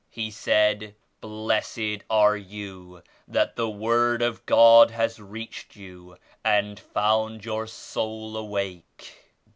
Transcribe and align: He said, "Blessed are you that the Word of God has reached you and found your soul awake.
He 0.09 0.31
said, 0.31 0.95
"Blessed 1.19 2.05
are 2.09 2.35
you 2.35 3.03
that 3.27 3.55
the 3.55 3.69
Word 3.69 4.23
of 4.23 4.43
God 4.47 4.89
has 4.89 5.19
reached 5.19 5.75
you 5.75 6.17
and 6.43 6.79
found 6.79 7.45
your 7.45 7.67
soul 7.67 8.35
awake. 8.35 9.31